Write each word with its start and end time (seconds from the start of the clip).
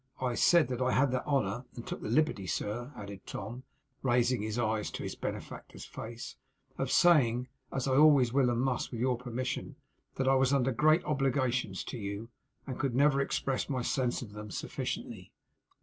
I 0.19 0.33
said 0.33 0.81
I 0.81 0.93
had 0.93 1.11
that 1.11 1.27
honour, 1.27 1.63
and 1.75 1.83
I 1.85 1.87
took 1.87 2.01
the 2.01 2.09
liberty, 2.09 2.47
sir,' 2.47 2.91
added 2.95 3.27
Tom, 3.27 3.61
raising 4.01 4.41
his 4.41 4.57
eyes 4.57 4.89
to 4.89 5.03
his 5.03 5.13
benefactor's 5.13 5.85
face, 5.85 6.37
'of 6.79 6.89
saying, 6.89 7.49
as 7.71 7.87
I 7.87 7.97
always 7.97 8.33
will 8.33 8.49
and 8.49 8.61
must, 8.61 8.89
with 8.89 8.99
your 8.99 9.15
permission, 9.19 9.75
that 10.15 10.27
I 10.27 10.33
was 10.33 10.53
under 10.53 10.71
great 10.71 11.03
obligations 11.03 11.83
to 11.83 11.99
you, 11.99 12.29
and 12.65 12.95
never 12.95 13.19
could 13.19 13.23
express 13.25 13.69
my 13.69 13.83
sense 13.83 14.23
of 14.23 14.33
them 14.33 14.49
sufficiently. 14.49 15.31